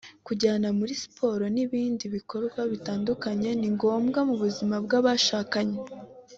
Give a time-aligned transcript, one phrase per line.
[0.27, 5.79] kujyana muri siporo n’ibindi bikorwa bitandukanye ni ngombwa mu buzima bw’abashakanye